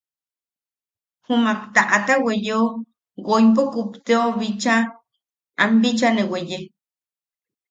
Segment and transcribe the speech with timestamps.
[1.25, 2.61] Jummak taʼata weyeo
[3.27, 4.73] woimpo kupteo bicha
[5.61, 6.59] am bicha ne weye.